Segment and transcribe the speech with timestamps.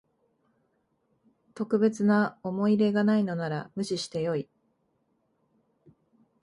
[1.53, 4.49] 特別な思い入れがないのなら無視してよい